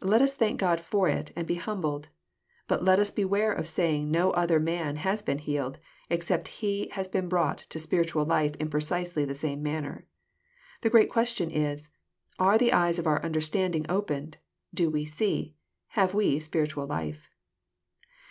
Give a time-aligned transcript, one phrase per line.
[0.00, 2.08] Let us thank God for it, and be humbled.
[2.66, 6.88] But let us beware of saying that no other man has been healed, except he
[6.92, 10.06] has been brought to spir« itual life in precisely the same manner.
[10.80, 11.90] The great ques tion is,—
[12.40, 14.38] ^'Are the eyes of our understanding opened?
[14.72, 15.52] Do we see?
[15.88, 17.28] Have we spiritual life?"